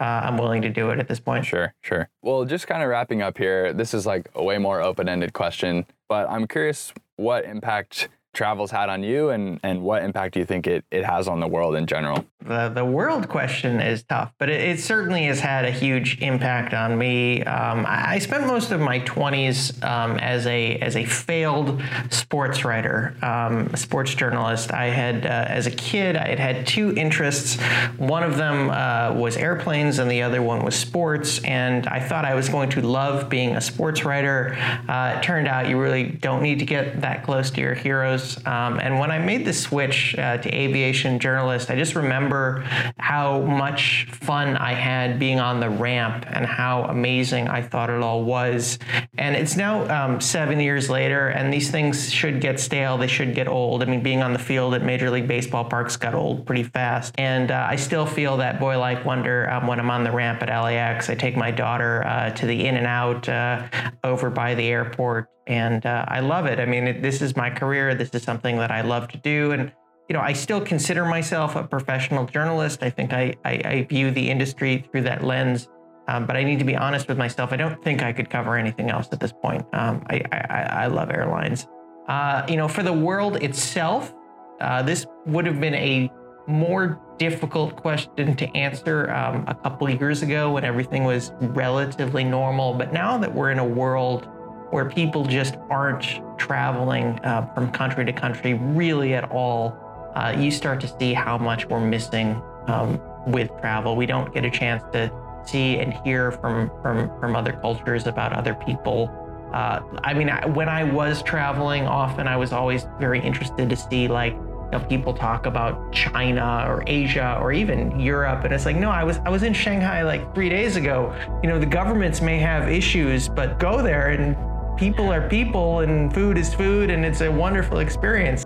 [0.01, 1.45] uh, I'm willing to do it at this point.
[1.45, 2.09] Sure, sure.
[2.23, 5.33] Well, just kind of wrapping up here, this is like a way more open ended
[5.33, 10.39] question, but I'm curious what impact travel's had on you and, and what impact do
[10.39, 12.25] you think it, it has on the world in general?
[12.43, 16.73] the the world question is tough, but it, it certainly has had a huge impact
[16.73, 17.43] on me.
[17.43, 22.65] Um, I, I spent most of my twenties um, as a as a failed sports
[22.65, 24.73] writer, um, sports journalist.
[24.73, 27.61] I had uh, as a kid, I had had two interests.
[27.97, 31.43] One of them uh, was airplanes, and the other one was sports.
[31.43, 34.57] And I thought I was going to love being a sports writer.
[34.87, 38.20] Uh, it turned out you really don't need to get that close to your heroes.
[38.45, 42.63] Um, and when I made the switch uh, to aviation journalist, I just remember
[42.97, 48.01] how much fun I had being on the ramp and how amazing I thought it
[48.01, 48.79] all was.
[49.17, 52.97] And it's now um, seven years later, and these things should get stale.
[52.97, 53.83] They should get old.
[53.83, 57.15] I mean, being on the field at Major League Baseball parks got old pretty fast.
[57.17, 60.41] And uh, I still feel that boy like wonder um, when I'm on the ramp
[60.43, 61.09] at LAX.
[61.09, 63.67] I take my daughter uh, to the In-N-Out uh,
[64.03, 65.27] over by the airport.
[65.47, 66.59] And uh, I love it.
[66.59, 67.95] I mean, it, this is my career.
[67.95, 69.51] This is something that I love to do.
[69.51, 69.71] And
[70.09, 72.83] you know, I still consider myself a professional journalist.
[72.83, 75.69] I think I, I, I view the industry through that lens.
[76.07, 77.53] Um, but I need to be honest with myself.
[77.53, 79.65] I don't think I could cover anything else at this point.
[79.71, 81.67] Um, I, I, I love airlines.
[82.09, 84.13] Uh, you know, for the world itself,
[84.59, 86.11] uh, this would have been a
[86.47, 92.23] more difficult question to answer um, a couple of years ago when everything was relatively
[92.23, 92.73] normal.
[92.73, 94.27] But now that we're in a world
[94.71, 99.77] where people just aren't traveling uh, from country to country really at all,
[100.15, 103.95] uh, you start to see how much we're missing um, with travel.
[103.95, 105.11] We don't get a chance to
[105.45, 109.09] see and hear from from from other cultures about other people.
[109.53, 113.75] Uh, I mean, I, when I was traveling, often I was always very interested to
[113.75, 118.65] see like you know, people talk about China or Asia or even Europe, and it's
[118.65, 121.13] like, no, I was I was in Shanghai like three days ago.
[121.43, 124.35] You know, the governments may have issues, but go there and
[124.77, 128.45] people are people, and food is food, and it's a wonderful experience.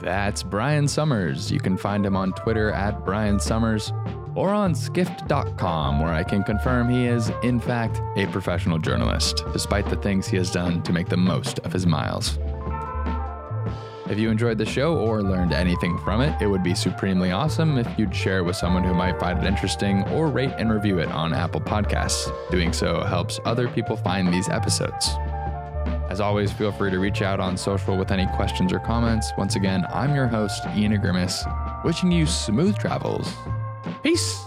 [0.00, 1.50] That's Brian Summers.
[1.50, 3.92] You can find him on Twitter at Brian Summers
[4.36, 9.86] or on skift.com, where I can confirm he is, in fact, a professional journalist, despite
[9.86, 12.38] the things he has done to make the most of his miles.
[14.10, 17.76] If you enjoyed the show or learned anything from it, it would be supremely awesome
[17.76, 20.98] if you'd share it with someone who might find it interesting or rate and review
[20.98, 22.32] it on Apple Podcasts.
[22.50, 25.10] Doing so helps other people find these episodes.
[26.08, 29.30] As always, feel free to reach out on social with any questions or comments.
[29.36, 33.30] Once again, I'm your host, Ian Agrimis, wishing you smooth travels.
[34.02, 34.42] Peace.